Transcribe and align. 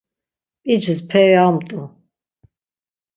p̌icis 0.63 0.99
peri 1.09 1.35
amt̆u. 1.47 1.81